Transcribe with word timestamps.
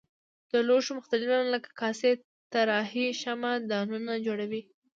د 0.51 0.53
لوښو 0.67 0.91
مختلف 0.99 1.25
ډولونه 1.29 1.53
لکه 1.55 1.69
کاسې 1.81 2.09
صراحي 2.51 3.07
شمعه 3.21 3.53
دانونه 3.71 4.13
جوړوي. 4.25 4.61